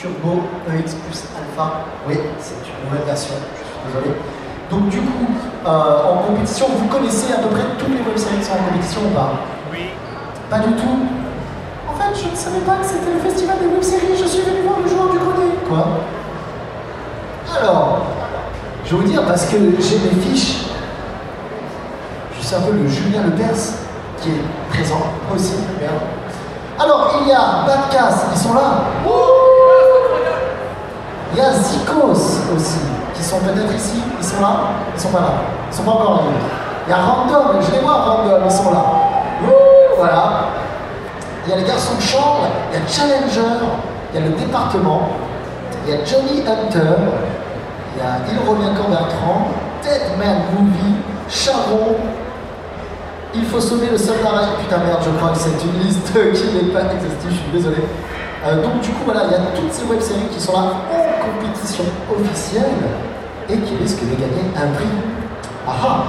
[0.00, 1.84] Turbo EX plus Alpha.
[2.08, 4.16] Oui, c'est une nouvelle version, je suis désolé.
[4.70, 5.26] Donc du coup,
[5.66, 9.00] euh, en compétition, vous connaissez à peu près toutes les web-séries qui sont en compétition
[9.04, 9.32] ou pas?
[9.70, 9.90] Oui.
[10.48, 10.98] Pas du tout?
[11.86, 14.62] En fait, je ne savais pas que c'était le festival des web-séries, je suis venu
[14.64, 15.52] voir le joueur du grenier.
[15.68, 15.86] Quoi?
[17.60, 18.06] Alors,
[18.86, 20.64] je vais vous dire, parce que j'ai mes fiches,
[22.38, 23.76] je suis un peu le Julien Lepers
[24.16, 25.02] qui est présent
[25.34, 25.56] aussi.
[25.78, 25.92] Merde.
[26.78, 28.84] Alors, il y a Badcast, ils sont là.
[31.32, 32.12] Il y a Zikos
[32.56, 32.80] aussi,
[33.14, 34.02] qui sont peut-être ici.
[34.18, 34.56] Ils sont là
[34.94, 35.32] Ils sont pas là.
[35.70, 36.34] Ils sont pas encore arrivés.
[36.86, 38.84] Il y a Random, je les vois Random, ils sont là.
[39.96, 40.44] Voilà.
[41.46, 43.64] Il y a les garçons de chambre, il y a Challenger,
[44.12, 45.08] il y a le département,
[45.86, 46.96] il y a Johnny Hunter,
[47.94, 49.48] il y a Il revient quand Bertrand,
[49.82, 50.96] Deadman Movie,
[51.28, 51.96] Charon,
[53.34, 54.48] il faut sauver le soldat Ryan.
[54.60, 57.84] Putain merde, je crois que c'est une liste qui n'est pas exhaustive, je suis désolé.
[58.46, 61.09] Euh, donc du coup voilà, il y a toutes ces web-séries qui sont là en
[61.30, 62.64] compétition officielle
[63.48, 64.86] et qui risquent de gagner un prix.
[65.66, 66.02] Ah ah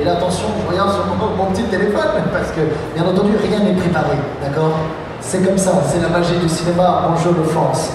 [0.00, 2.60] Et là attention, je regarde sur mon, petit téléphone parce que
[2.94, 4.78] bien entendu rien n'est préparé, d'accord?
[5.20, 7.90] C'est comme ça, c'est la magie du cinéma en jeu de France.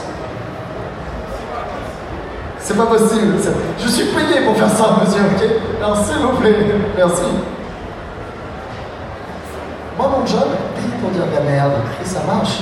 [2.60, 3.36] C'est pas possible,
[3.80, 5.82] je suis payé pour faire ça monsieur, ok?
[5.82, 6.56] Alors s'il vous plaît,
[6.98, 7.24] merci.
[9.98, 12.60] Moi, mon job, payé pour dire de la merde, et ça marche.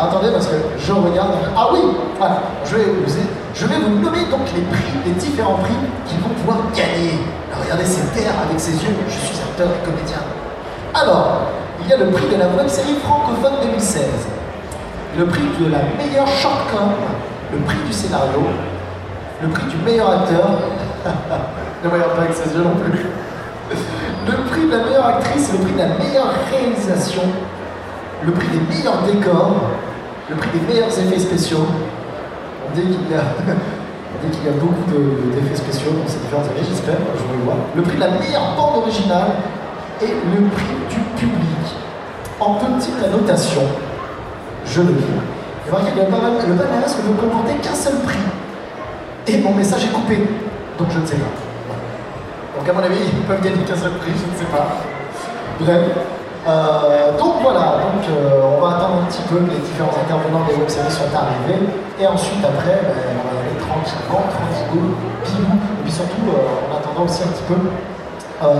[0.00, 1.32] Ah, attendez, parce que je regarde.
[1.56, 1.80] Ah oui
[2.18, 5.74] voilà, je, vais vous, nommer donc les prix, les différents prix
[6.06, 7.18] qu'ils vont pouvoir gagner.
[7.52, 10.18] Regardez ces terres avec ses yeux, je suis acteur et comédien.
[10.94, 11.42] Alors,
[11.80, 14.04] il y a le prix de la web série francophone 2016,
[15.18, 16.90] le prix de la meilleure shortcom,
[17.52, 18.42] le prix du scénario,
[19.42, 20.48] le prix du meilleur acteur.
[21.84, 23.06] ne voyons pas avec ses yeux non plus.
[24.26, 27.22] Le prix de la meilleure actrice, le prix de la meilleure réalisation,
[28.24, 29.54] le prix des meilleurs décors,
[30.30, 31.66] le prix des meilleurs effets spéciaux.
[32.66, 33.22] On dit qu'il y a,
[34.44, 37.56] y a beaucoup de- d'effets spéciaux dans ces différentes années, j'espère, je vais le voir.
[37.74, 39.30] Le prix de la meilleure bande originale
[40.02, 41.64] et le prix du public.
[42.40, 43.62] En petite annotation,
[44.66, 45.04] je le dis.
[45.66, 48.18] Et remarquez que le palmarès le palmarès ne peut comporter qu'un seul prix.
[49.26, 50.16] Et mon message est coupé,
[50.78, 51.32] donc je ne sais pas.
[52.58, 54.68] Donc à mon avis, ils peuvent gagner qu'un seul prix, je ne sais pas.
[55.60, 55.82] Bref.
[56.46, 60.46] Euh, donc voilà, donc euh, on va attendre un petit peu que les différents intervenants
[60.46, 61.66] des web-séries soient arrivés.
[62.00, 64.94] Et ensuite, après, ben, on va aller tranquillement, tranquillement.
[65.56, 68.54] Et puis surtout, euh, en attendant aussi un petit peu euh,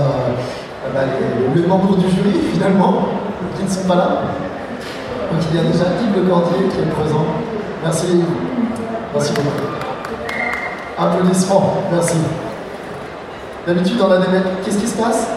[0.93, 1.07] ben,
[1.55, 3.09] les, les membres du jury, finalement,
[3.57, 4.09] qui ne sont pas là.
[5.31, 7.25] Donc il y a déjà Yves Le Cordier qui est présent.
[7.85, 8.25] Merci.
[9.15, 9.69] Merci beaucoup.
[10.99, 12.17] Applaudissements, merci.
[13.67, 14.27] D'habitude, on a des.
[14.65, 15.29] Qu'est-ce qui se passe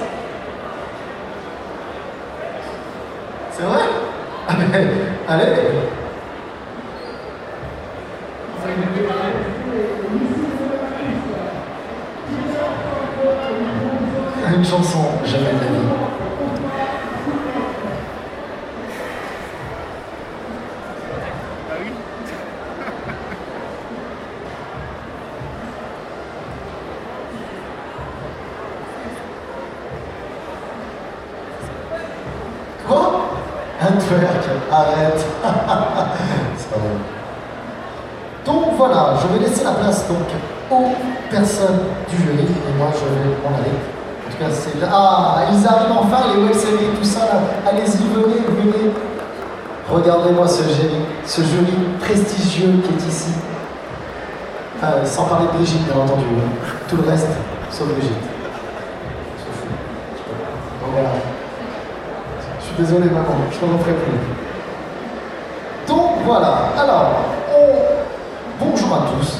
[3.51, 3.81] C'est vrai
[4.47, 4.60] Ah, mais,
[5.27, 5.45] Allez
[14.53, 15.87] Une chanson, jamais de la vie.
[21.67, 21.91] Bah oui.
[32.87, 33.21] Quoi
[33.81, 35.25] Un twerk, arrête.
[36.57, 36.89] C'est pas vrai.
[38.45, 40.27] Donc voilà, je vais laisser la place donc
[40.71, 40.91] aux
[41.29, 43.77] personnes du jury et moi je vais m'en aller.
[44.25, 44.87] En tout cas, c'est là.
[44.91, 47.39] Ah, ils arrivent enfin, les web-séries, tout ça là.
[47.67, 48.91] Allez-y, venez, venez.
[50.47, 53.31] Ce jury prestigieux qui est ici.
[54.77, 56.23] Enfin, sans parler de Brigitte, bien entendu.
[56.23, 56.49] hein.
[56.89, 57.27] Tout le reste,
[57.69, 58.13] sauf Brigitte.
[60.81, 61.09] Donc voilà.
[62.59, 64.17] Je suis désolé, maman, je n'en ferai plus.
[65.87, 67.11] Donc voilà, alors,
[67.55, 68.65] on...
[68.65, 69.39] bonjour à tous.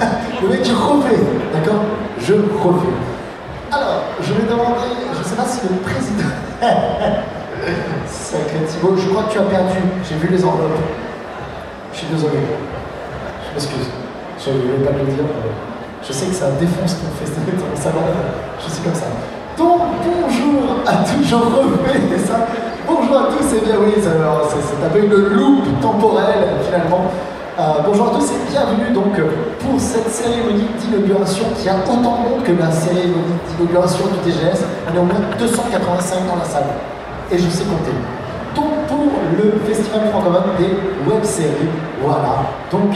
[0.42, 1.20] Le mec qui refait,
[1.52, 1.82] d'accord?
[2.20, 2.94] Je refais.
[3.70, 6.30] Alors, je vais demander, je ne sais pas si le président.
[8.28, 9.80] Sacré Thibaut, je crois que tu as perdu.
[10.04, 10.84] J'ai vu les enveloppes.
[11.94, 12.36] Je suis désolé.
[12.36, 13.88] Je m'excuse.
[14.36, 15.24] Je ne vais pas le dire.
[16.06, 18.04] Je sais que ça défonce ton festival, ton salon.
[18.60, 19.08] Je suis comme ça.
[19.56, 21.24] Donc, bonjour à tous.
[21.24, 22.44] Je refais ça.
[22.86, 23.48] Bonjour à tous.
[23.56, 27.08] Et bien oui, c'est c'est un peu une loupe temporelle, finalement.
[27.58, 29.16] Euh, bonjour à tous et bienvenue donc
[29.58, 34.66] pour cette cérémonie d'inauguration qui a autant de monde que la cérémonie d'inauguration du TGS.
[34.84, 36.68] On est au moins 285 dans la salle.
[37.32, 38.17] Et je sais compter
[38.54, 41.68] donc pour le Festival francophone des web-séries.
[42.02, 42.94] Voilà, donc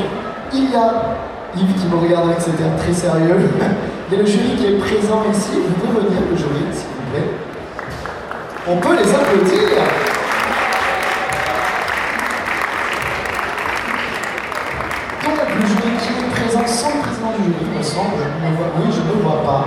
[0.53, 1.17] il y a
[1.57, 3.37] Yves qui me regarde avec cet air très sérieux.
[4.11, 5.53] Il y a le jury qui est présent ici.
[5.67, 7.31] Vous pouvez venir, le jury, s'il vous plaît.
[8.69, 9.69] On peut les applaudir.
[15.25, 18.23] Donc, le jury qui est présent sans le président du jury, il me semble.
[18.79, 19.65] Oui, je ne le vois pas.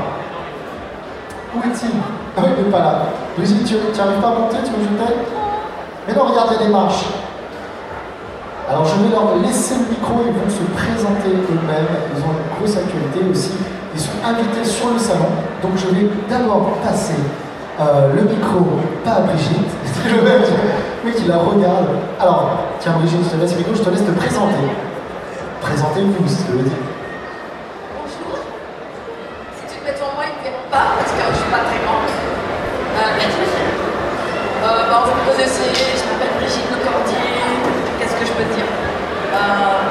[1.56, 1.90] Où est-il?
[2.38, 3.06] Ah, oui, il n'est pas là.
[3.40, 5.45] Lucie, tu n'arrives pas à monter, tu veux que
[6.08, 7.06] mais non, regarde, il y a des marches.
[8.70, 11.94] Alors je vais leur laisser le micro, ils vont se présenter eux-mêmes.
[12.16, 13.52] Ils ont une grosse actualité aussi.
[13.94, 15.30] Ils sont invités sur le salon.
[15.62, 17.18] Donc je vais d'abord passer
[17.80, 18.66] euh, le micro,
[19.04, 19.70] pas à Brigitte.
[19.86, 21.90] C'est le mec qui la regarde.
[22.20, 24.66] Alors, tiens Brigitte, je te laisse le micro, je te laisse te présenter.
[25.62, 26.86] Présentez-vous, que je veux dire.
[27.98, 28.38] Bonjour.
[29.58, 31.36] Si tu te mets devant moi, ils ne me verront pas parce que je ne
[31.36, 32.10] suis pas très grande.
[32.10, 33.46] Euh, merci.
[34.66, 35.62] Euh, bah, on aussi.
[35.70, 37.22] Je m'appelle Brigitte Lecordier.
[38.00, 38.66] Qu'est-ce que je peux dire?
[38.66, 39.86] Euh,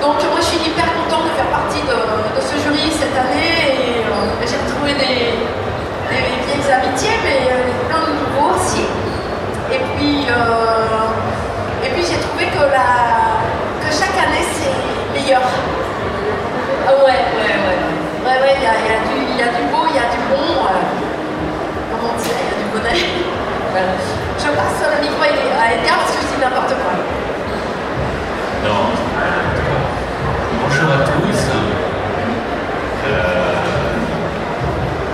[0.00, 3.76] Donc, moi, je suis hyper contente de faire partie de, de ce jury cette année
[3.76, 5.36] et euh, j'ai retrouvé des,
[6.08, 8.88] des vieilles amitiés, mais euh, plein de nouveaux aussi.
[9.70, 10.24] Et puis,
[11.84, 13.44] et puis j'ai trouvé que, la,
[13.84, 14.72] que chaque année, c'est
[15.12, 15.42] meilleur.
[16.88, 17.80] Ah ouais, ouais, ouais.
[18.24, 19.98] Ouais, ouais, il y a, y a du il y a du beau, il y
[19.98, 20.56] a du bon.
[21.92, 23.23] comment dire, il y a du bonnet.
[23.74, 23.90] Voilà.
[24.38, 25.26] Je passe le micro à
[25.74, 26.94] Edgar parce que je dis n'importe quoi.
[28.62, 28.94] Non.
[30.62, 31.40] Bonjour à tous.
[33.04, 33.58] Euh,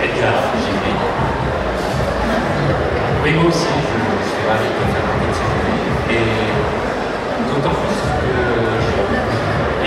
[0.05, 0.97] Edgar Gillet.
[3.25, 5.81] Oui, moi aussi, je, suis ravi de faire ce jury.
[6.11, 6.29] Et
[7.49, 8.37] d'autant plus que,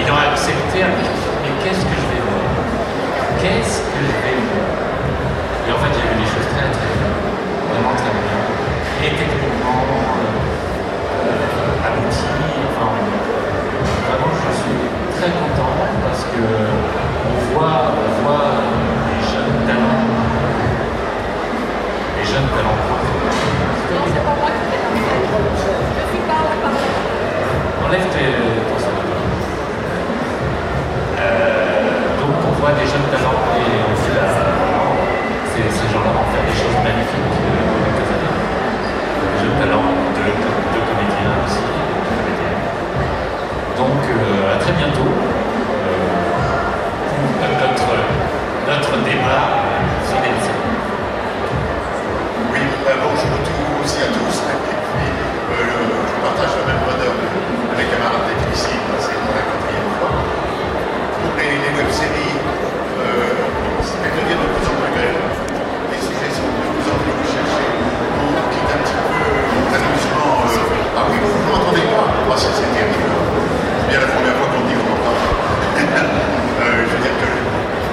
[0.02, 2.46] ayant accepté, mais qu'est-ce que je vais voir?
[3.40, 4.66] Qu'est-ce que je vais voir?
[5.68, 6.94] Et en fait, j'ai vu des choses très, très.
[7.70, 8.43] Vraiment très bien.
[9.06, 9.84] Et techniquement,
[10.24, 12.24] euh, abouti.
[12.70, 12.90] Enfin,
[14.08, 14.80] vraiment, je suis
[15.20, 15.74] très content
[16.06, 16.44] parce que
[17.28, 18.48] on voit, on voit
[19.10, 20.08] les jeunes talents,
[22.18, 23.12] les jeunes talents profs.
[23.92, 26.54] Non, c'est pas moi qui fais la Je suis pas là.
[27.86, 28.32] Enlève tes,
[28.70, 28.78] ton.
[31.20, 34.28] Euh, donc on voit des jeunes talents et on fait la,
[35.52, 38.36] ces, ces gens-là vont faire des choses magnifiques euh, dans quelques années.
[39.24, 42.66] Des jeunes talents de, de, de comédiens aussi, de comédiennes.
[43.78, 45.10] Donc euh, à très bientôt
[47.10, 47.94] pour notre,
[48.68, 49.46] notre débat
[50.24, 50.60] lycées.
[52.52, 53.92] Oui, euh, bonjour à tous.
[53.94, 55.10] Et puis,
[55.52, 58.74] euh, le- je partage le même bonheur avec les camarades d'être ici.
[59.04, 60.12] C'est pour la quatrième fois.
[61.22, 65.22] Pour les, les web-séries, euh, elles deviennent de plus en plus belles.
[65.92, 67.70] Les sujets sont de plus en plus recherchés.
[67.74, 69.22] On quitte un petit peu
[69.74, 70.34] l'amusement.
[70.48, 73.12] euh, ah oui, vous ne m'entendez pas Ah, ça c'est terrible.
[73.14, 75.18] C'est bien la première fois qu'on dit qu'on m'entend.
[76.64, 77.30] Euh, je veux dire que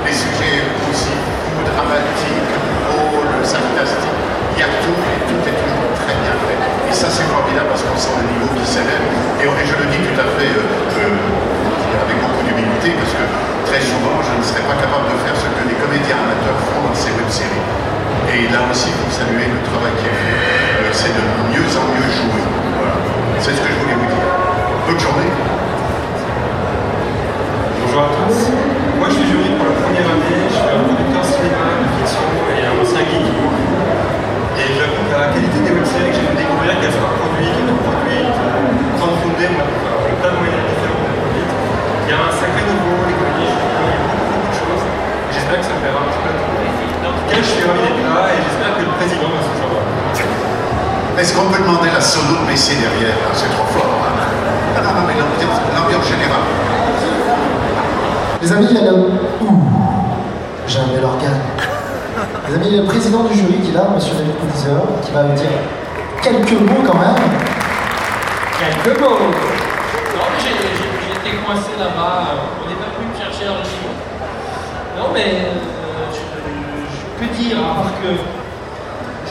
[0.07, 2.53] les sujets aussi ou dramatiques,
[2.89, 4.17] drôles, sarcastiques,
[4.57, 6.57] il y a tout et tout est toujours très bien fait.
[6.89, 9.05] Et ça c'est formidable parce qu'on sent le niveau qui s'élève.
[9.43, 10.65] Et on- et je le dis tout à fait euh,
[11.05, 13.25] euh, avec beaucoup d'humilité parce que
[13.69, 16.81] très souvent je ne serais pas capable de faire ce que les comédiens amateurs font
[16.87, 17.67] dans ces web-séries.
[18.33, 20.39] Et là aussi, il faut saluer le travail qui est fait.
[20.87, 21.23] Euh, c'est de
[21.53, 22.45] mieux en mieux jouer.
[22.79, 22.97] Voilà.
[23.43, 24.29] C'est ce que je voulais vous dire.
[24.87, 25.31] Bonne journée.
[27.81, 28.39] Bonjour à tous.
[29.03, 30.47] Moi, je suis jury pour la première année.
[30.47, 32.23] Je suis un producteur cinéma, de fiction
[32.55, 33.27] et un ancien geek.
[34.63, 38.39] Et j'avoue que la qualité des web-séries que j'ai pu découvrir, qu'elles soient produites, autoproduites,
[38.95, 41.55] crowdfundées, moi, enfin, avec plein de moyens différents de produites.
[42.07, 44.85] Il y a un sacré niveau, les comédies, j'ai découvert beaucoup, beaucoup de choses.
[44.87, 47.19] Et J'espère que ça me plaira un petit peu à tout le monde.
[47.33, 49.83] Je suis ravi d'être là et j'espère que le président va se savoir.
[51.19, 53.15] Est-ce qu'on peut demander la solo de baisser derrière?
[53.17, 53.87] Là C'est trop fort.
[53.87, 54.11] hein
[54.77, 56.47] ah non, non, mais l'ambiance l'ambiance générale.
[58.43, 58.97] Les amis, il y a le.
[58.97, 59.63] Ouh,
[60.67, 61.41] j'ai un bel organe.
[62.49, 64.83] Les amis, il y a le président du jury qui est là, monsieur David Coudiseur,
[65.05, 65.51] qui va me dire
[66.23, 67.21] quelques mots quand même.
[68.59, 69.31] Quelques mots.
[70.17, 72.49] Non, mais été coincé là-bas.
[72.65, 73.61] On n'est pas venu me chercher à.
[74.99, 75.70] Non, mais
[77.41, 78.13] dire, à part que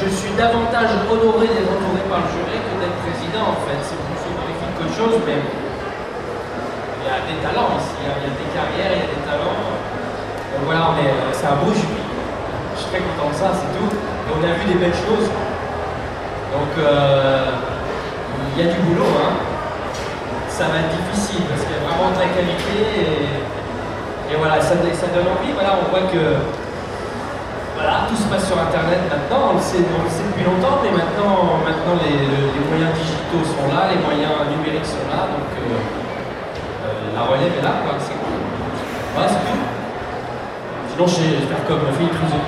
[0.02, 3.78] je suis davantage honoré d'être entouré par le jury que d'être président, en fait.
[3.86, 7.94] C'est plus honorifique qu'autre chose, mais il y a des talents ici.
[8.02, 9.62] Il y a, des carrières, il y a des talents.
[9.62, 10.98] Donc voilà,
[11.36, 12.02] c'est un beau jury.
[12.74, 13.92] Je suis très content de ça, c'est tout.
[13.94, 15.30] Et on a vu des belles choses.
[16.50, 17.54] Donc, euh,
[18.56, 19.34] il y a du boulot, hein.
[20.50, 24.76] Ça va être difficile parce qu'il y a vraiment de la qualité et, voilà, ça
[24.76, 25.54] donne envie.
[25.54, 26.40] Voilà, on voit que
[27.80, 30.84] voilà, tout se passe sur Internet maintenant, on le sait, on le sait depuis longtemps,
[30.84, 35.32] mais maintenant, maintenant les, le- les moyens digitaux sont là, les moyens numériques sont là,
[35.32, 38.36] donc euh, euh, la relève est là, c'est cool.
[39.16, 39.64] C'est tout.
[40.92, 42.40] Sinon, je vais faire comme Philippe Rizzo.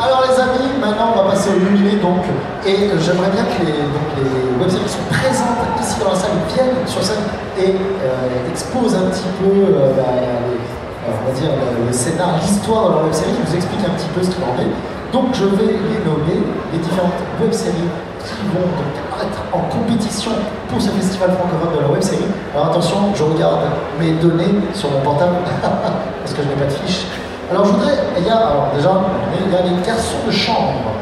[0.00, 2.24] Alors les amis, maintenant on va passer au luminé donc.
[2.64, 6.86] Et j'aimerais bien que les, donc, les qui sont présentes ici dans la salle viennent
[6.86, 7.20] sur scène
[7.58, 10.69] et euh, expose un petit peu la- les-
[11.10, 11.50] on va dire,
[11.86, 14.44] le, scénar, l'histoire de leur web série, qui vous explique un petit peu ce qu'il
[14.44, 14.72] en est.
[15.12, 16.38] Donc je vais les nommer,
[16.72, 17.90] les différentes web séries
[18.22, 20.32] qui vont donc être en compétition
[20.68, 22.30] pour ce festival francophone de la web série.
[22.54, 23.60] Alors attention, je regarde
[23.98, 27.06] mes données sur mon portable parce que je n'ai pas de fiche.
[27.50, 28.92] Alors je voudrais, il y a, alors déjà,
[29.34, 30.94] il y a les garçons de chambre.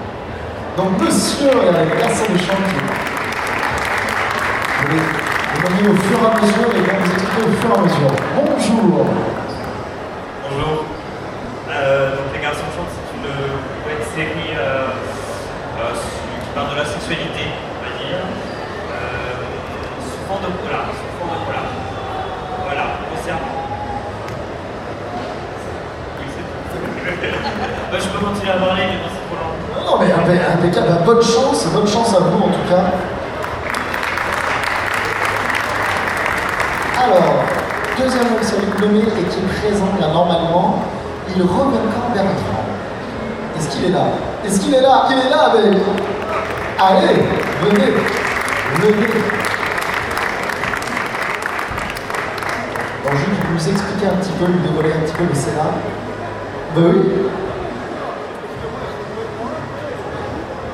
[0.76, 3.08] Donc monsieur, il y a les garçons de chambre qui
[4.80, 7.70] je vais vous nommer au fur et à mesure et bien vous expliquer au fur
[7.70, 8.12] et à mesure.
[8.36, 9.06] Bonjour.
[10.60, 13.30] Euh, donc Les Garçons chantent, c'est une
[13.86, 14.86] web série euh,
[15.78, 18.18] euh, qui parle de la sexualité, on va dire.
[18.90, 19.46] Euh,
[20.26, 21.66] fond de fond de polar.
[22.64, 22.84] Voilà,
[23.14, 23.54] concernant.
[26.18, 27.38] Oui, c'est tout.
[27.90, 29.86] Bah, je peux continuer à parler, mais c'est trop.
[29.86, 30.88] Non, mais impec- impeccable.
[30.88, 32.84] Bah, Bonne chance, bonne chance à vous en tout cas.
[37.02, 37.44] Alors,
[37.98, 40.82] deuxième série nommée et qui est présent là normalement,
[41.36, 41.70] il quand
[42.14, 42.64] Bertrand.
[43.58, 44.04] Est-ce qu'il est là?
[44.46, 45.06] Est-ce qu'il est là?
[45.10, 45.78] Il est là, mais.
[46.80, 47.16] Allez,
[47.62, 47.92] venez,
[48.80, 49.06] venez.
[53.04, 55.72] Bon, je vais vous expliquer un petit peu, lui dévoiler un petit peu le scénar.
[56.76, 57.02] Ben oui.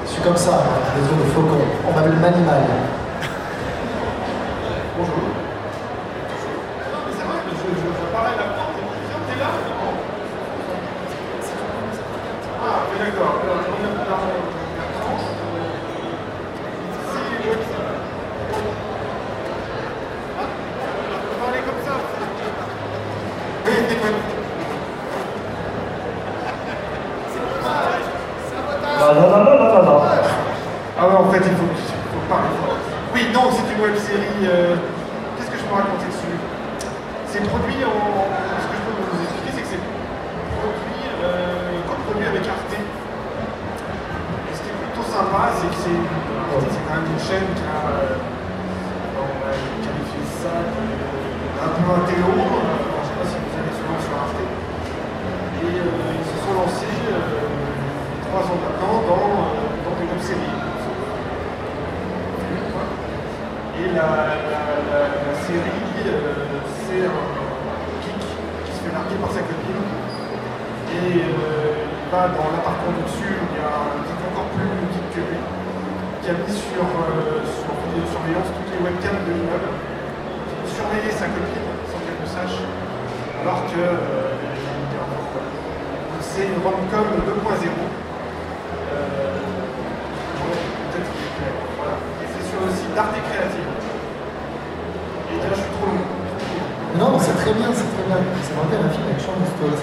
[0.06, 0.62] Je suis comme ça,
[0.96, 1.60] les yeux de faucon.
[1.88, 2.62] On m'appelle Manimal.
[4.98, 5.14] Bonjour.
[7.10, 9.48] C'est vrai, je, je, je parlais à la porte et puis t'es là
[12.62, 13.34] Ah, ok, d'accord.
[13.42, 14.22] Alors, je reviens plus tard.
[17.10, 17.92] Si, oui, ça va.
[20.38, 20.46] Ah,
[21.32, 21.94] on va aller comme ça.
[23.66, 24.12] Oui, oui, oui.
[29.00, 30.00] Non, non, non, non, non, non.
[30.96, 32.78] Ah ouais, en fait, il faut, il faut parler fort.
[33.12, 34.46] Oui, non, c'est une web série.
[34.48, 34.76] euh,
[35.36, 36.38] Qu'est-ce que je peux raconter dessus
[37.28, 37.92] C'est produit en.
[38.62, 39.84] Ce que je peux vous expliquer, c'est que c'est
[40.54, 42.72] produit, euh, coproduit avec Arte.
[42.78, 47.48] Et ce qui est plutôt sympa, c'est que c'est Arte, c'est quand même une chaîne
[47.58, 47.78] qui a.
[47.90, 48.22] euh,
[49.18, 49.50] on va
[49.82, 52.32] qualifier ça de- un peu un télo.
[52.32, 54.40] euh, Je ne sais pas si vous allez souvent sur Arte.
[54.40, 57.50] Et euh, ils se sont lancés euh,
[58.30, 60.62] trois ans maintenant dans, euh, dans des web-séries.
[63.76, 67.24] Et la, série, c'est un
[68.02, 68.22] geek
[68.64, 69.82] qui se fait larguer par sa copine.
[70.94, 74.48] Et euh, il va dans l'appartement du dessus, où il y a un geek encore
[74.54, 75.40] plus geek que lui,
[76.22, 81.26] qui a mis sur, euh, sur vidéosurveillance toutes les webcams de l'immeuble, qui surveiller sa
[81.32, 82.58] copine sans qu'elle le sache,
[83.42, 83.82] alors que
[86.34, 87.94] c'est une rom-com 2.0.
[88.90, 89.38] Euh,
[90.42, 91.54] ouais, peut-être qu'il est clair.
[91.78, 91.94] Voilà.
[91.94, 93.70] Et c'est sur le site d'Arte Créative.
[95.30, 96.02] Et là, je suis trop long.
[97.04, 98.16] Non, mais c'est très bien, c'est très bien.
[98.16, 99.78] Ça me rappelle un film avec Sean Stott.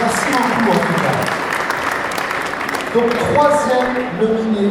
[0.00, 1.18] Merci beaucoup en tout cas.
[2.94, 4.66] Donc troisième nominé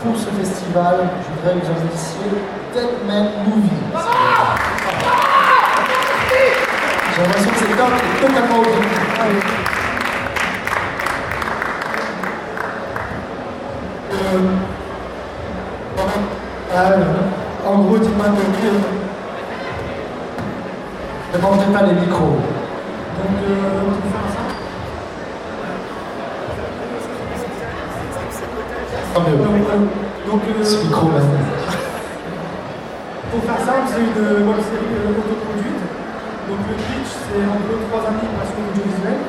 [0.00, 2.30] pour ce festival, je voudrais vous initier
[2.72, 3.82] Deadman Movie.
[7.16, 9.00] J'ai l'impression que c'est top totalement objectif.
[14.12, 14.38] Euh,
[16.76, 16.90] ah,
[18.00, 18.34] euh, dis-moi de.
[21.32, 22.42] Ne mangez pas les micros.
[23.20, 24.42] Donc, euh, on peut faire ça
[29.14, 29.36] Tant mieux.
[29.36, 29.78] Donc, euh,
[30.26, 31.20] donc, euh, Ce micro, là.
[33.30, 35.82] pour faire simple, c'est une web série euh, autoproduite.
[36.50, 39.22] Donc le pitch, c'est un peu trois amis audiovisuels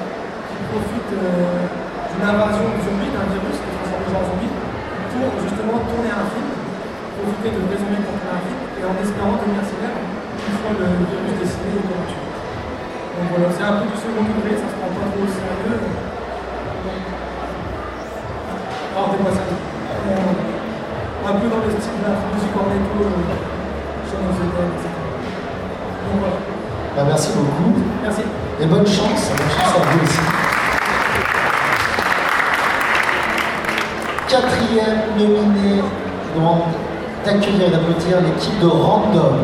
[0.50, 1.70] qui profitent euh,
[2.10, 6.10] d'une invasion de zombies, d'un virus qui transforme les gens en zombies, pour justement tourner
[6.10, 6.50] un film,
[7.13, 11.53] profiter de pour tourner un film, et en espérant devenir célèbre une fois le virus
[11.53, 12.17] et combattu.
[12.17, 15.77] Donc voilà, c'est un peu du second degré, ça se prend pas trop au sérieux.
[18.97, 19.53] Alors des poissons.
[21.21, 23.21] Un peu dans le style de la musique cornetto, euh,
[24.09, 24.89] sur nos hôtels, etc.
[24.89, 26.38] Donc voilà.
[26.97, 27.77] Bah, merci beaucoup.
[28.01, 28.23] Merci.
[28.59, 30.19] Et bonne chance, bonne chance à vous aussi.
[34.27, 35.83] Quatrième nominé,
[36.35, 36.73] demande
[37.25, 39.38] d'accueillir et d'applaudir l'équipe de Random.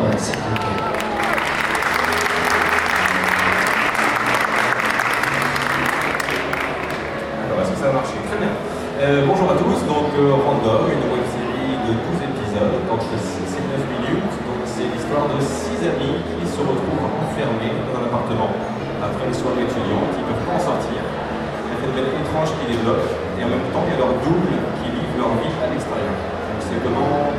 [7.46, 8.50] Alors, est-ce que ça a marché Très bien.
[8.98, 13.22] Euh, bonjour à tous, donc euh, Random, une web série de 12 épisodes, donc c'est
[13.46, 18.10] c'est 9 minutes, donc c'est l'histoire de 6 amis qui se retrouvent enfermés dans un
[18.10, 18.50] appartement
[18.98, 20.98] après les soirées étudiantes, ils ne peuvent pas en sortir.
[20.98, 24.18] Il y a des étranges qui développent, et en même temps il y a leurs
[24.22, 25.54] doubles qui vivent leur vie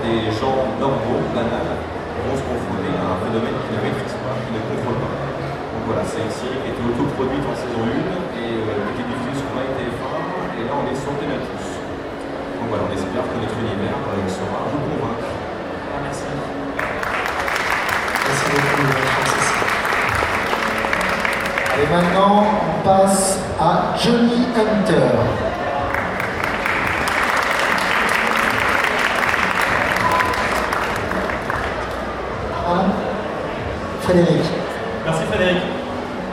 [0.10, 1.78] des gens normaux, banals,
[2.26, 5.14] vont se confronter à un phénomène qu'ils ne maîtrisent pas, qu'ils ne contrôlent pas.
[5.14, 7.94] Donc voilà, c'est une série qui a été autoproduite en saison 1
[8.42, 10.06] et euh, qui est diffusée sur MyTF1,
[10.58, 11.70] et là on est sur thème tous.
[12.58, 15.30] Donc voilà, on espère que notre univers euh, saura vous convaincre.
[15.30, 16.26] Ah, merci.
[18.26, 19.30] Merci beaucoup,
[21.80, 25.49] et maintenant, on passe à Johnny Hunter.
[34.10, 34.42] Frédéric.
[35.06, 35.62] Merci Frédéric.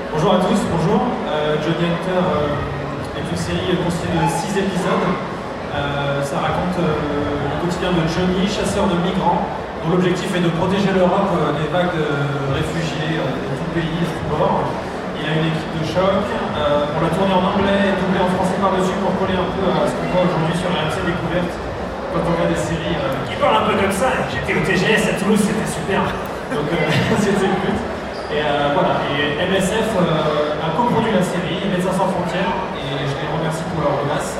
[0.09, 0.97] Bonjour à tous, bonjour.
[1.28, 5.04] Euh, Johnny Hunter euh, est une série constituée de 6 épisodes.
[5.12, 9.45] Euh, ça raconte euh, le quotidien de Johnny, chasseur de migrants,
[9.85, 12.09] dont l'objectif est de protéger l'Europe euh, des vagues de
[12.56, 14.73] réfugiés euh, de tout pays, de tout bord.
[15.21, 16.25] Il a une équipe de choc.
[16.56, 19.68] Euh, on l'a tourné en anglais et doublé en français par-dessus pour coller un peu
[19.68, 21.52] à ce qu'on voit aujourd'hui sur RMC Découverte
[22.09, 24.16] quand on regarde des séries euh, qui parlent un peu comme ça?
[24.33, 26.00] J'étais au TGS à Toulouse, c'était super.
[26.55, 26.79] Donc euh,
[27.23, 27.79] c'était le but.
[28.31, 33.15] Et euh, voilà, et MSF euh, a coproduit la série, Médecins sans frontières, et je
[33.23, 34.35] les remercie pour leur audace,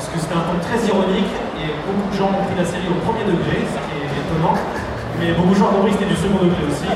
[0.00, 1.28] puisque c'était un ton très ironique,
[1.60, 4.56] et beaucoup de gens ont pris la série au premier degré, ce qui est étonnant,
[5.20, 6.88] mais beaucoup de gens ont compris que c'était du second degré aussi.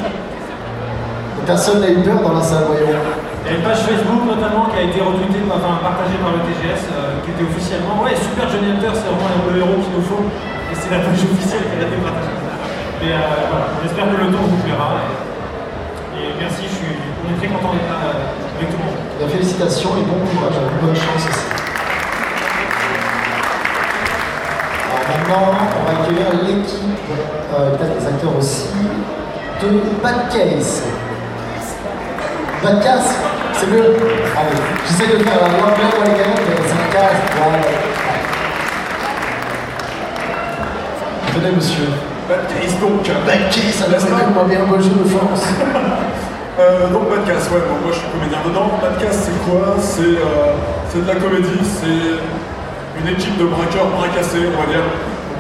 [1.45, 2.97] Personne n'a eu peur dans la salle, voyons.
[3.45, 6.41] Il y a une page Facebook notamment qui a été retweetée, enfin partagée par le
[6.47, 10.07] TGS, euh, qui était officiellement Ouais, super Johnny Hunter, c'est vraiment le héros qu'il nous
[10.07, 10.23] faut.
[10.71, 12.52] Et c'est la page officielle qui a été partagée.
[13.03, 13.19] Mais euh,
[13.51, 14.95] voilà, j'espère que le ton vous plaira.
[16.15, 19.29] Et, merci, je suis, on est très content d'être là euh, avec tout le monde.
[19.29, 21.47] Félicitations et bon courage, bonne chance aussi.
[24.87, 26.95] Alors maintenant, on va accueillir l'équipe,
[27.53, 28.69] euh, peut-être les acteurs aussi,
[29.63, 29.69] de
[30.01, 30.85] Bad Case.
[32.63, 33.17] Bad Case,
[33.55, 33.97] c'est mieux.
[34.39, 36.55] Allez, j'essaie de faire l'anglais pour les gars, mais.
[37.43, 37.63] Ouais.
[41.35, 41.89] Venez, monsieur.
[42.33, 43.05] Bad Case donc.
[43.29, 45.45] Bad Case, alors c'est moi bien jeu de France.
[46.61, 48.77] Euh, donc Badcast, ouais, bon, moi je suis comédien dedans.
[48.77, 49.73] Badcast c'est quoi?
[49.81, 50.53] C'est euh,
[50.93, 52.21] c'est de la comédie, c'est
[53.01, 54.85] une équipe de braqueurs bracassés, on va dire,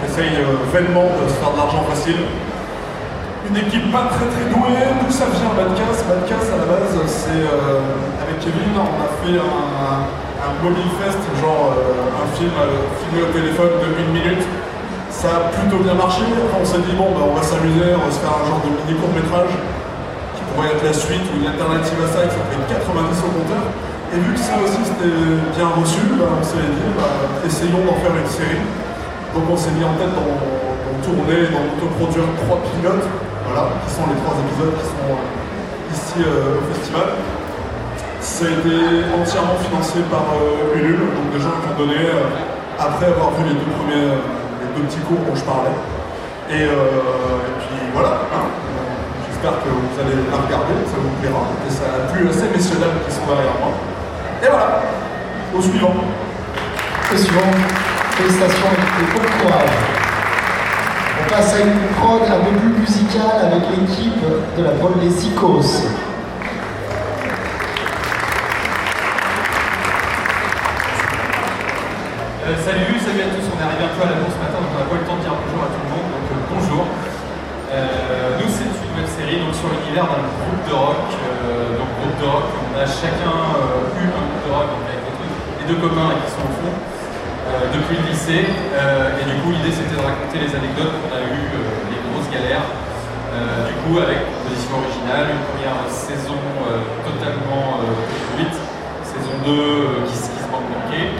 [0.01, 2.17] qui essaye euh, vainement de se faire de l'argent facile.
[3.45, 7.45] Une équipe pas très très douée, d'où ça vient Badcast Badcast à la base, c'est
[7.45, 13.31] euh, avec Kevin, on a fait un, un mobile fest, genre un film filmé au
[13.37, 14.49] téléphone de une minute.
[15.13, 18.11] Ça a plutôt bien marché, on s'est dit bon bah, on va s'amuser, on va
[18.11, 19.53] se faire un genre de mini court métrage
[20.35, 23.65] qui pourrait être la suite ou une alternative à ça qui s'appelait 90 au compteur.
[24.11, 25.15] Et vu que ça aussi c'était
[25.55, 27.13] bien reçu, bah, on s'est dit bah,
[27.45, 28.65] essayons d'en faire une série.
[29.37, 30.33] Donc on s'est mis en tête d'en
[31.05, 33.09] tourner, d'en autoproduire trois pilotes,
[33.47, 37.09] voilà, qui sont les trois épisodes qui sont euh, ici euh, au festival.
[38.21, 38.75] Ça a été
[39.13, 42.31] entièrement financé par euh, donc des gens qui ont donné euh,
[42.79, 44.15] après avoir vu les deux premiers,
[44.77, 45.77] deux petits cours dont je parlais.
[46.51, 48.45] Et, euh, et puis voilà, hein.
[49.27, 52.49] j'espère que vous allez la regarder, ça vous plaira, et ça a plu à ces
[52.53, 53.73] messieurs dames qui sont derrière moi.
[54.43, 54.83] Et voilà,
[55.55, 55.95] au suivant.
[57.13, 57.53] Au suivant,
[58.17, 59.77] félicitations et bon courage.
[61.21, 64.25] On passe à une prod un peu plus musicale avec l'équipe
[64.59, 65.87] de la prod Les Icos.
[72.43, 74.75] Euh, salut, salut à tous, on est arrivé un peu à l'annonce ce matin, donc
[74.75, 76.43] on n'a pas eu le temps de dire bonjour à tout le monde, donc euh,
[76.51, 76.83] bonjour.
[77.71, 79.41] Euh, nous c'est une web série
[80.01, 84.25] d'un groupe de rock, euh, donc groupe de rock, on a chacun euh, eu un
[84.25, 85.29] groupe de rock avec notre-
[85.61, 89.71] les deux copains qui sont au fond euh, depuis le lycée, et du coup l'idée
[89.75, 91.49] c'était de raconter les anecdotes qu'on a eues,
[91.93, 92.65] les grosses galères,
[93.69, 96.41] du coup avec une position originale, une première saison
[97.05, 97.85] totalement
[98.33, 98.57] produite,
[99.05, 101.13] saison 2 euh, qui, se- manque manquer.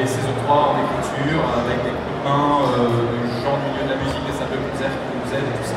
[0.00, 4.36] Et saison 3 en écriture avec des de gens du milieu de la musique, des
[4.36, 5.76] salles de concert qui nous aident et tout ça.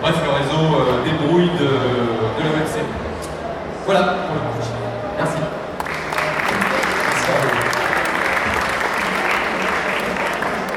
[0.00, 2.84] Bref, le réseau euh, débrouille de, de série.
[3.84, 4.70] Voilà pour le pitch.
[5.16, 5.38] Merci.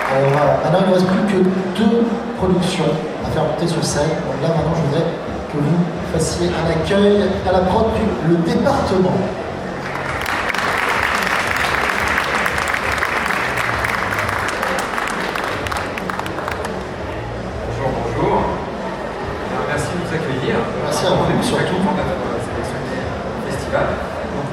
[0.10, 1.44] Alors voilà, maintenant il ne reste plus que
[1.78, 2.04] deux
[2.38, 2.92] productions
[3.26, 4.10] à faire monter sur scène.
[4.10, 5.06] Donc là maintenant je voudrais
[5.54, 9.14] que vous fassiez un accueil à la prod du le département.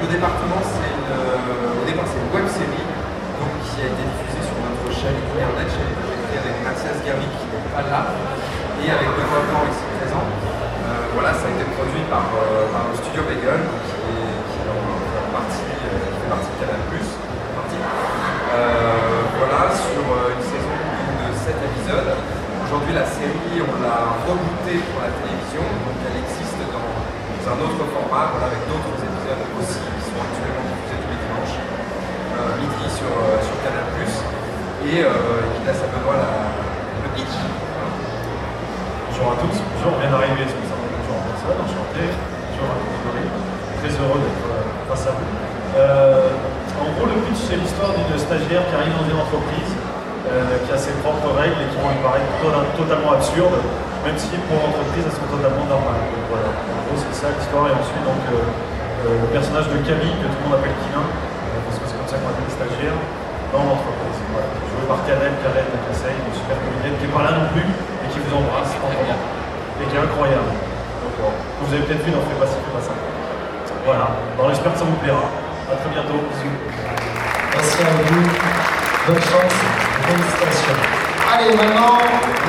[0.01, 2.85] Le département, c'est une, euh, c'est une web série
[3.37, 7.69] donc, qui a été diffusée sur notre chaîne internet, j'ai avec Mathias Gavi qui n'est
[7.69, 8.17] pas là,
[8.81, 10.25] et avec Benoît Blanc ici présent.
[10.25, 14.41] Euh, voilà, ça a été produit par, euh, par le studio Bagel, donc, qui, est,
[14.49, 16.81] qui, est en, en partie, euh, qui fait partie de Canal+.
[16.89, 17.77] Partie.
[17.77, 22.09] Euh, voilà, sur euh, une saison de 7 épisodes.
[22.69, 26.85] Aujourd'hui, la série, on l'a rebootée pour la télévision, donc elle existe dans
[27.49, 31.57] un autre format, voilà, avec d'autres épisodes aussi qui sont actuellement diffusés tous les dimanches,
[31.57, 36.29] euh, midi sur, euh, sur Canal+, et euh, qui laisse à Benoît la,
[37.01, 37.41] le pitch.
[37.41, 37.89] Voilà.
[39.09, 42.77] Bonjour à tous, bonjour, on vient d'arriver sur le bonjour en personne, enchanté, bonjour à
[42.85, 43.25] Grégory,
[43.81, 45.29] très heureux d'être euh, face à vous.
[45.73, 46.37] Euh,
[46.77, 49.71] en gros, le pitch, c'est l'histoire d'une stagiaire qui arrive dans une entreprise,
[50.31, 53.59] euh, qui a ses propres règles et qui vont lui paraître to- totalement absurdes,
[54.07, 56.07] même si pour l'entreprise, elles sont totalement normales.
[56.15, 57.67] Donc voilà, en gros, c'est ça l'histoire.
[57.67, 61.59] Et ensuite, donc, euh, euh, le personnage de Camille, que tout le monde appelle euh,
[61.67, 62.99] parce que c'est comme ça qu'on appelle les stagiaires,
[63.51, 64.17] dans l'entreprise.
[64.31, 64.47] Voilà.
[64.71, 68.07] Joué par Canel, Karen Casseille, une super comédienne qui n'est pas là non plus, et
[68.07, 68.71] qui vous embrasse.
[68.71, 70.51] Et qui est incroyable.
[71.03, 71.15] Donc,
[71.63, 72.93] vous avez peut-être vu dans Fais pas fais pas ça.
[73.85, 75.23] Voilà, Bon, j'espère que ça vous plaira.
[75.71, 77.08] A très bientôt, bisous.
[77.59, 78.23] Merci à vous.
[79.05, 79.53] Bonne chance.
[80.07, 80.79] Félicitations.
[81.29, 81.97] Allez, maintenant,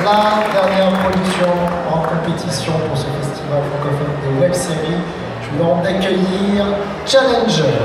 [0.05, 1.47] la dernière production
[1.91, 5.01] en compétition pour ce festival francophone des web-séries.
[5.43, 6.65] Je vous demande d'accueillir
[7.05, 7.75] Challenger,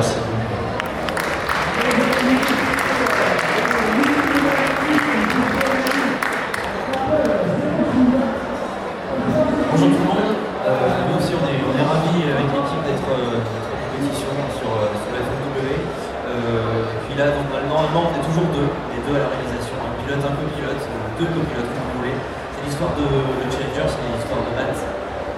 [21.18, 22.16] deux copilotes comme vous voulez.
[22.54, 23.06] C'est l'histoire de,
[23.52, 24.76] Challenger, c'est l'histoire de Matt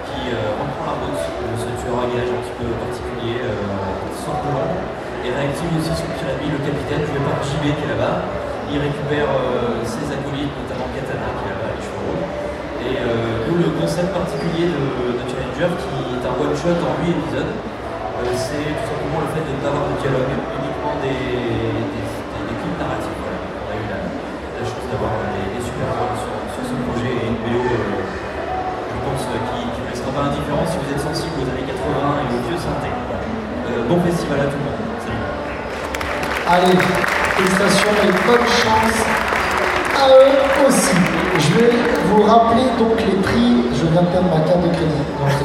[0.09, 1.19] qui euh, reprend la route
[1.59, 3.53] ce tueur à gage un petit peu particulier, euh,
[4.19, 4.71] sans courant,
[5.23, 8.23] et réactive aussi son ami, le capitaine, joué par JB qui est là-bas.
[8.71, 12.25] Il récupère euh, ses acolytes, notamment Katana qui est là-bas, les rouges.
[12.85, 14.81] Et euh, nous, le concept particulier de,
[15.19, 19.43] de Challenger, qui est un one-shot en 8 épisodes, euh, c'est tout simplement le fait
[19.45, 23.19] de ne pas avoir de dialogue, uniquement des, des, des- des clips narratifs.
[23.19, 23.39] Voilà.
[23.41, 23.99] On a eu la,
[24.59, 28.05] la chance d'avoir des, des super voix sur, sur ce projet et une BO, euh,
[28.05, 31.65] je pense, euh, qui ne vous laissera pas indifférent si vous êtes sensible aux années
[31.65, 32.93] 80 et aux vieux synthés.
[32.93, 34.81] Euh, bon festival à tout le monde.
[35.01, 35.25] Salut.
[36.59, 36.75] Allez,
[37.37, 38.99] félicitations et bonne chance
[39.95, 40.91] à eux aussi.
[41.39, 41.71] Je vais
[42.11, 43.63] vous rappeler donc les prix.
[43.71, 45.03] Je viens de perdre ma carte de crédit.
[45.19, 45.39] Non, je.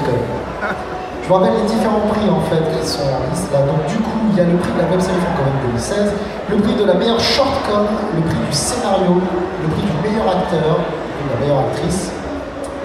[1.23, 3.61] Je vous rappelle les différents prix en fait qui sont en liste là.
[3.63, 6.13] Donc du coup, il y a le prix de la web série francophone 2016,
[6.51, 9.23] le prix de la meilleure shortcom, le prix du scénario,
[9.63, 12.11] le prix du meilleur acteur, de la meilleure actrice,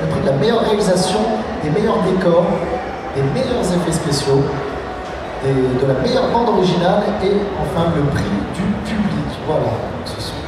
[0.02, 1.20] le prix de la meilleure réalisation,
[1.64, 2.46] des meilleurs décors,
[3.16, 4.46] des meilleurs effets spéciaux,
[5.44, 9.30] des- de la meilleure bande originale et enfin le prix du public.
[9.48, 9.72] Voilà,
[10.06, 10.40] ce sont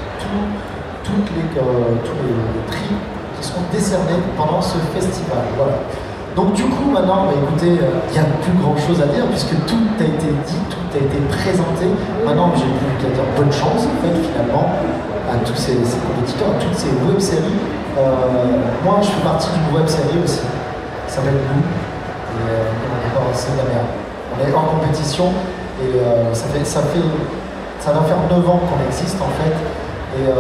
[1.36, 2.36] les, euh, tous les,
[2.72, 2.96] prix
[3.40, 5.44] qui seront décernés pendant ce festival.
[5.58, 5.74] Voilà.
[6.36, 9.26] Donc du coup maintenant, bah, écoutez, euh, il n'y a plus grand chose à dire
[9.28, 11.88] puisque tout a été dit, tout a été présenté.
[12.26, 12.66] Maintenant j'ai
[13.10, 14.72] dire bonne chance en fait finalement
[15.32, 17.60] à tous ces, ces compétiteurs, toutes ces web-séries.
[17.98, 18.04] Euh,
[18.84, 20.42] moi je fais partie d'une web-série aussi,
[21.08, 21.64] qui s'appelle Nous.
[22.32, 24.11] Et on est la merde.
[24.32, 25.32] On est en compétition
[25.82, 29.56] et euh, ça, fait, ça, faire 9 ans qu'on existe en fait.
[30.18, 30.36] Et euh,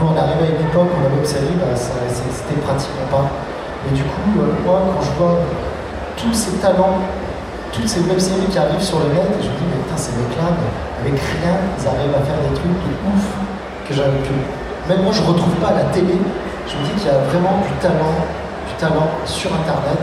[0.00, 3.06] nous on est arrivé à une époque où la web-série, bah, ça- c'est- c'était pratiquement
[3.10, 3.26] pas.
[3.88, 5.38] Et du coup, euh, moi quand je vois
[6.16, 6.98] tous ces talents,
[7.72, 10.50] toutes ces web-séries qui arrivent sur le net, je me dis, mais putain, ces mecs-là,
[10.58, 10.68] mais
[11.06, 13.24] avec rien, ils arrivent à faire des trucs de ouf
[13.88, 14.34] que j'avais que
[14.90, 16.18] même moi je retrouve pas la télé.
[16.66, 18.14] Je me dis qu'il y a vraiment du talent,
[18.66, 19.98] du talent sur internet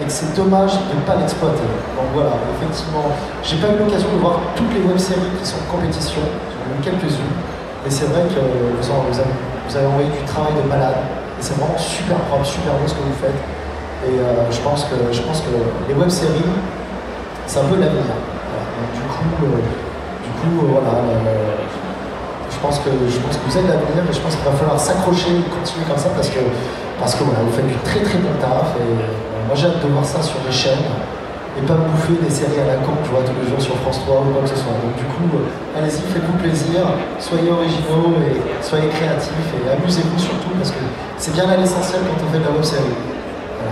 [0.00, 1.68] et que c'est dommage de ne pas l'exploiter.
[1.96, 3.12] Donc voilà, effectivement,
[3.44, 6.80] j'ai pas eu l'occasion de voir toutes les web-séries qui sont en compétition, j'en ai
[6.80, 7.36] quelques-unes,
[7.84, 10.96] mais c'est vrai que vous, avez, envoyé du travail de malade
[11.38, 13.40] et c'est vraiment super propre, super beau ce que vous faites.
[14.08, 15.52] Et euh, je, pense que, je pense que
[15.88, 16.48] les web-séries,
[17.46, 18.16] c'est un peu l'avenir.
[18.96, 19.60] Du coup, euh,
[20.24, 21.04] du coup euh, voilà,
[22.48, 24.80] je, pense que, je pense que vous êtes l'avenir et je pense qu'il va falloir
[24.80, 26.40] s'accrocher et continuer comme ça parce que,
[26.98, 28.72] parce que voilà, vous faites du très très bon taf.
[29.50, 30.86] Moi j'ai hâte de voir ça sur les chaînes
[31.58, 33.74] et pas bouffer des séries à la con que je vois tous les jours sur
[33.82, 34.78] France 3 ou quoi que ce soit.
[34.78, 36.86] Donc du coup, euh, allez-y, faites-vous plaisir,
[37.18, 40.78] soyez originaux et soyez créatifs et amusez-vous surtout parce que
[41.18, 42.94] c'est bien là l'essentiel quand on fait de la web série.
[42.94, 43.66] Euh,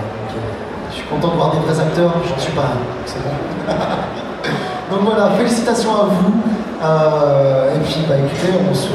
[0.90, 3.22] je suis content de voir des vrais acteurs, j'en suis pas un, c'est
[4.90, 6.34] donc voilà, félicitations à vous.
[6.82, 8.90] Euh, et puis bah écoutez, on se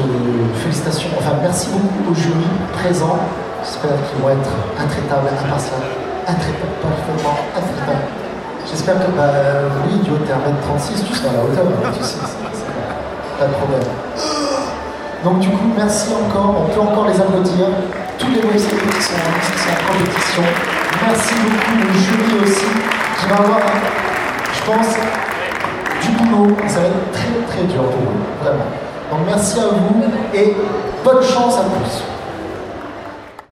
[0.60, 2.44] félicitations, enfin merci beaucoup au jury
[2.76, 3.16] présent.
[3.64, 5.32] J'espère qu'ils vont être intraitables,
[6.26, 8.06] parfaitement intraitables.
[8.68, 9.30] J'espère que bah
[9.86, 13.52] oui, Dio, t'es 1m36, tu seras à la hauteur, hein, tu sais, c'est- pas, de
[13.52, 13.82] problème.
[15.22, 17.66] Donc du coup, merci encore, on peut encore les applaudir.
[18.18, 20.42] Tous les webséries qui sont, en compétition.
[21.04, 22.66] Merci beaucoup au jury aussi,
[23.18, 23.58] qui va avoir,
[24.52, 24.94] je pense,
[26.00, 26.56] du boulot.
[26.68, 28.64] Ça va être très très dur pour vous, vraiment.
[29.10, 30.56] Donc merci à vous et
[31.04, 32.13] bonne chance à tous.